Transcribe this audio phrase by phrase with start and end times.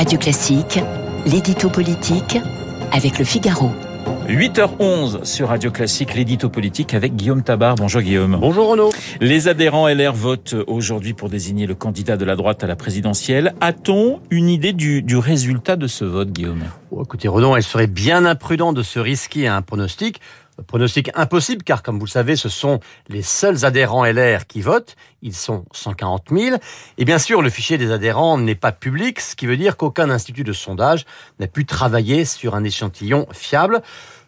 [0.00, 0.80] Radio Classique,
[1.26, 2.38] l'édito politique
[2.90, 3.70] avec le Figaro.
[4.28, 7.74] 8h11 sur Radio Classique, l'édito politique avec Guillaume Tabar.
[7.74, 8.38] Bonjour Guillaume.
[8.40, 8.88] Bonjour Renaud.
[9.20, 13.54] Les adhérents LR votent aujourd'hui pour désigner le candidat de la droite à la présidentielle.
[13.60, 16.62] A-t-on une idée du, du résultat de ce vote, Guillaume?
[16.90, 20.18] Oh, Écoutez Renaud, il serait bien imprudent de se risquer à un pronostic.
[20.66, 24.96] Pronostic impossible car, comme vous le savez, ce sont les seuls adhérents LR qui votent.
[25.22, 26.56] Ils sont 140 000.
[26.98, 30.10] Et bien sûr, le fichier des adhérents n'est pas public, ce qui veut dire qu'aucun
[30.10, 31.04] institut de sondage
[31.38, 33.82] n'a pu travailler sur un échantillon fiable.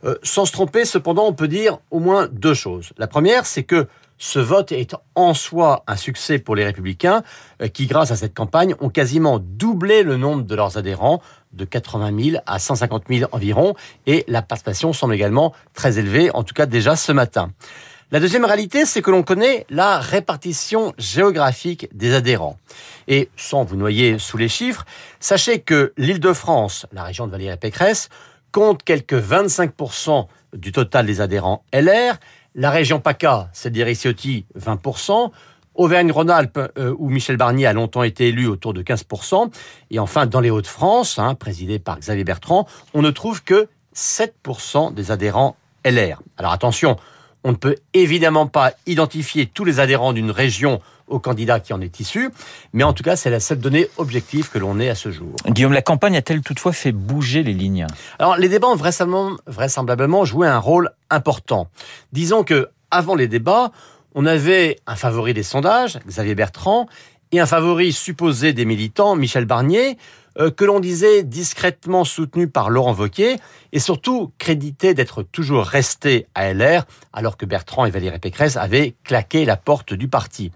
[0.05, 2.93] Euh, sans se tromper, cependant, on peut dire au moins deux choses.
[2.99, 3.87] La première, c'est que
[4.19, 7.23] ce vote est en soi un succès pour les républicains
[7.61, 11.21] euh, qui, grâce à cette campagne, ont quasiment doublé le nombre de leurs adhérents
[11.53, 13.75] de 80 000 à 150 000 environ
[14.07, 17.51] et la participation semble également très élevée, en tout cas déjà ce matin.
[18.13, 22.59] La deuxième réalité, c'est que l'on connaît la répartition géographique des adhérents.
[23.09, 24.85] Et sans vous noyer sous les chiffres,
[25.19, 28.11] sachez que l'Île-de-France, la région de Valérie Pécresse,
[28.53, 32.19] compte quelques 25% du total des adhérents LR.
[32.55, 35.31] La région PACA, c'est d'Eric Ciotti, 20%.
[35.75, 39.51] Auvergne-Rhône-Alpes, euh, où Michel Barnier a longtemps été élu autour de 15%.
[39.91, 44.95] Et enfin, dans les Hauts-de-France, hein, présidé par Xavier Bertrand, on ne trouve que 7%
[44.95, 46.23] des adhérents LR.
[46.39, 46.97] Alors attention,
[47.45, 51.81] on ne peut évidemment pas identifier tous les adhérents d'une région au candidat qui en
[51.81, 52.31] est issu,
[52.73, 55.35] mais en tout cas, c'est la seule donnée objective que l'on ait à ce jour.
[55.47, 57.87] Guillaume, la campagne a-t-elle toutefois fait bouger les lignes?
[58.19, 61.69] Alors, les débats ont vraisemblablement joué un rôle important.
[62.13, 63.73] Disons que avant les débats,
[64.15, 66.87] on avait un favori des sondages, Xavier Bertrand,
[67.33, 69.97] et un favori supposé des militants, Michel Barnier,
[70.57, 73.37] que l'on disait discrètement soutenu par Laurent Wauquiez
[73.73, 78.95] et surtout crédité d'être toujours resté à LR alors que Bertrand et Valérie Pécresse avaient
[79.05, 80.53] claqué la porte du parti.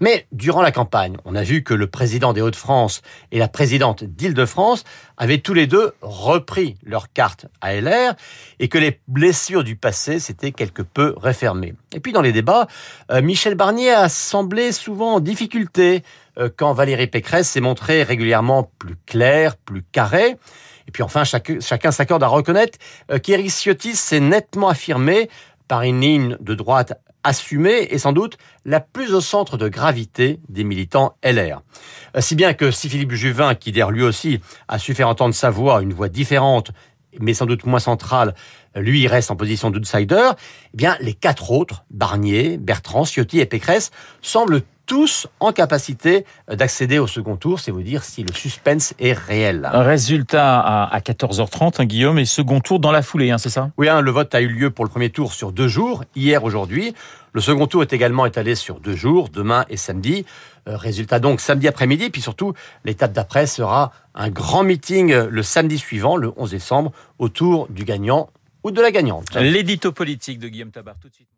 [0.00, 3.02] Mais durant la campagne, on a vu que le président des Hauts-de-France
[3.32, 4.84] et la présidente d'Île-de-France
[5.16, 8.14] avaient tous les deux repris leur carte à LR
[8.58, 11.74] et que les blessures du passé s'étaient quelque peu refermées.
[11.92, 12.66] Et puis dans les débats,
[13.10, 16.00] euh, Michel Barnier a semblé souvent en difficulté euh,
[16.56, 20.36] quand Valérie Pécresse s'est montrée régulièrement plus claire, plus carrée.
[20.88, 22.78] Et puis enfin, chacun s'accorde à reconnaître
[23.10, 25.28] euh, qu'Éric Ciotti s'est nettement affirmé
[25.68, 26.94] par une ligne de droite
[27.24, 31.62] assumée et sans doute la plus au centre de gravité des militants LR.
[32.16, 35.34] Euh, si bien que si Philippe Juvin, qui d'ailleurs lui aussi a su faire entendre
[35.34, 36.70] sa voix, une voix différente,
[37.18, 38.34] mais sans doute moins centrale,
[38.76, 40.30] lui reste en position d'outsider,
[40.74, 43.90] eh bien les quatre autres, Barnier, Bertrand, Ciotti et Pécresse,
[44.22, 49.12] semblent tous en capacité d'accéder au second tour, c'est vous dire si le suspense est
[49.12, 49.68] réel.
[49.72, 53.70] Un résultat à 14h30, hein, Guillaume, et second tour dans la foulée, hein, c'est ça?
[53.76, 56.44] Oui, hein, le vote a eu lieu pour le premier tour sur deux jours, hier,
[56.44, 56.94] aujourd'hui.
[57.32, 60.24] Le second tour est également étalé sur deux jours, demain et samedi.
[60.68, 62.54] Euh, résultat donc samedi après-midi, puis surtout
[62.84, 68.30] l'étape d'après sera un grand meeting le samedi suivant, le 11 décembre, autour du gagnant
[68.64, 69.34] ou de la gagnante.
[69.34, 71.28] L'édito politique de Guillaume Tabar, tout de suite.